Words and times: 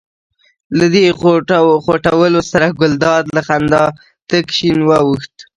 له 0.77 0.85
دې 0.93 1.05
خوټولو 1.83 2.39
سره 2.51 2.67
ګلداد 2.79 3.25
له 3.35 3.41
خندا 3.47 3.83
تک 4.29 4.45
شین 4.57 4.79
واوښت. 4.89 5.33